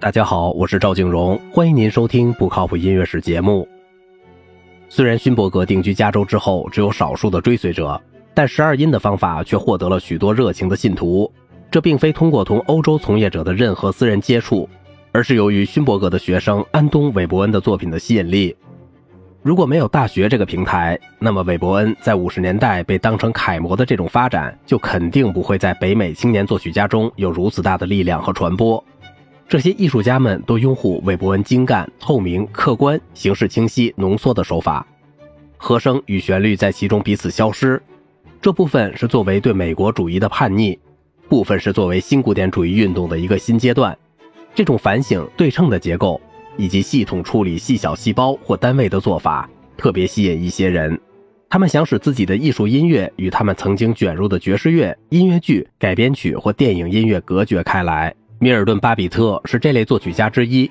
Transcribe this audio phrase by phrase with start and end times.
[0.00, 3.66] 大家好，我是赵静荣，欢迎您收听不靠谱音乐史节目。
[4.88, 8.00] 虽然勋伯格定居加州之后只有少数的追随者，
[8.32, 11.28] 但十二音的方法却获得了许多热情的信徒。
[11.68, 14.70] 这并非通过同欧洲从业者的任何私人接触，
[15.10, 18.56] 而是由于勋伯格的学生安东·韦伯恩的作品的吸引力。
[19.42, 28.82] 如果没有大学这个平台，那么韦伯恩在五十年代被当成楷模的这种发展，就肯定不会在北美青年作曲家中有如此大的力量和传播。
[29.48, 34.86] 这些艺术家们都拥护韦伯恩精干、透明、客观、形式清晰、浓缩的手法，
[35.56, 37.82] 和声与旋律在其中彼此消失。
[38.42, 40.78] 这部分是作为对美国主义的叛逆，
[41.30, 43.96] 部分是作为新古典主义运动的一个新阶段。
[44.54, 46.20] 这种反省、对称的结构
[46.58, 51.00] 以及系统处理细小细胞或单位的做法，特别吸引一些人。
[51.48, 58.14] 他们想使自己的艺术音乐与他们曾经卷入的爵士乐、音乐剧、改编曲或电影音乐隔绝开来。
[58.40, 60.70] 米尔顿·巴比特是这类作曲家之一，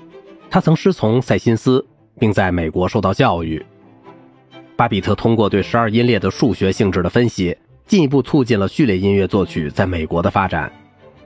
[0.50, 1.86] 他曾师从塞辛斯，
[2.18, 3.64] 并在美国受到教育。
[4.78, 10.72] 巴比特通过对十二音列的数学性质的分析，进一步促进了序列音乐作曲在美国的发展。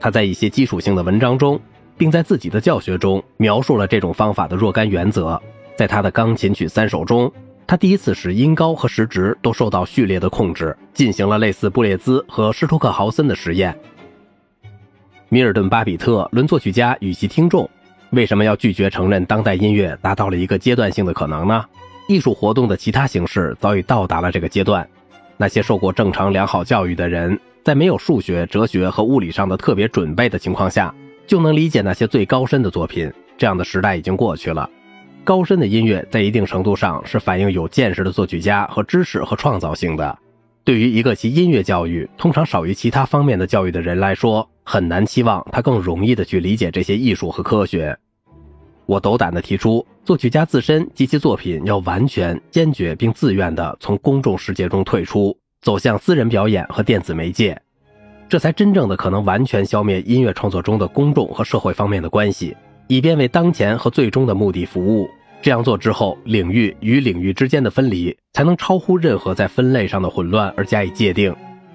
[0.00, 1.60] 他在一些基础性的文章中，
[1.96, 5.40] 并在自己的教学中描述了这种方法的若干原则。
[5.76, 7.30] 在他的钢琴曲三首中，
[7.68, 13.78] 他第一次使音高和时值都受到序列的控制，进行了类似布列兹和施托克豪森的实验。
[15.32, 17.66] 米尔顿·巴比特论作曲家与其听众，
[18.10, 21.64] 为什么要拒绝承认当代音乐达到了一个阶段性的可能呢？
[22.06, 24.86] 艺术活动的其他形式早已到达了这个阶段。
[25.38, 30.94] 那些受过正常良好教育的人，在没有数学、哲学和物理上的特别准备的情况下，
[31.26, 33.10] 就能理解那些最高深的作品。
[33.38, 34.68] 这样的时代已经过去了。
[35.24, 40.18] 高深的音乐在一定程度上是反映有见识的作曲家和知识和创造性的。
[40.64, 47.96] 对于一个其音乐教育通常少于其他方面的教育的人来说，很难期望他更容易的去理解这些艺术和科学。
[48.86, 57.60] 我斗胆的提出，作曲家自身及其作品要完全、坚决并自愿的从公众世界中退出，走向私人表演和电子媒介，
[58.28, 62.56] 这才真正的可能完全消灭音乐创作中的公众和社会方面的关系，
[62.86, 65.08] 以便为当前和最终的目的服务。
[65.42, 71.34] 这样做之后，领域与领域之间的分离才能超乎任何在分类上的混乱而加以界定，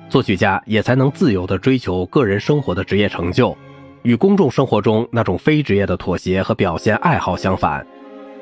[0.09, 3.55] 作曲家也才能自由地追求个人生活的职业成就，
[4.03, 7.85] 与公众生活中那种非职业的妥协和表现爱好相反。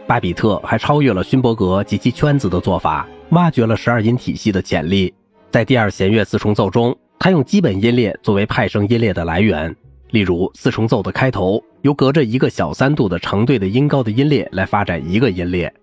[0.06, 5.12] 巴比特还超越了勋伯格及其圈子的做法，挖掘了十二音体系的潜力。
[5.50, 9.76] 在第二弦乐四重奏中，他用基本音列作为派生音列的来源。
[10.16, 15.74] 例如，四重奏的开头由隔着一个小三度的成对的音高的音列来发展一个音列，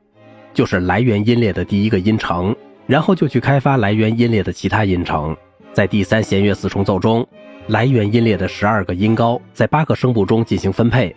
[0.55, 2.57] 就是来源音列的第一个音程，
[2.87, 5.37] 然后就去开发来源音列的其他音程。
[5.75, 7.27] 在第三弦乐四重奏中，
[7.67, 11.15] 来源音列的十二个音高在八个声部中进行分配，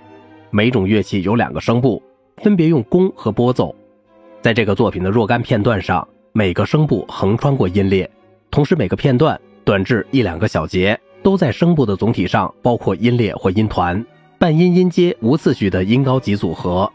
[0.50, 2.04] 每种乐器有两个声部，
[2.44, 3.74] 分别用弓和拨奏。
[4.42, 8.12] 在这个作品的若干片段上，每个声部横穿过音列，
[8.52, 11.00] 同时每个片段短至一两个小节。
[11.26, 14.06] 都在声部的总体上包括音列或音团，
[14.38, 16.94] 半音音阶无次序的音高级组合，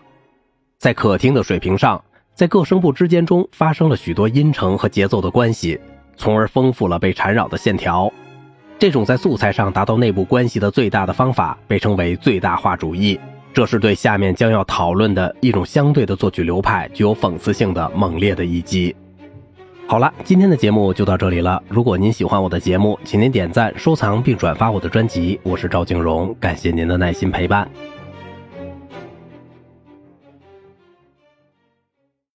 [0.79, 2.01] 在可听的水平上，
[2.33, 5.77] 在各声部之间中发生了许多音程和节奏的关系，
[6.17, 8.09] 从而丰富了被缠绕的线条。
[8.79, 13.19] 这种在素材上达到内部关系的最大的方法被称为最大化主义，
[13.53, 18.95] 这是对下面将要讨论的一种相对的作曲流派具有讽刺性的猛烈的一击。
[19.91, 21.61] 好了，今天的节目就到这里了。
[21.69, 25.41] 如果您喜欢我的节目，请您点赞、收藏并转发我的专辑。
[25.43, 27.69] 我是赵静荣，感谢您的耐心陪伴。